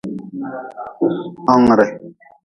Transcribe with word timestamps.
Hongre. 1.51 1.85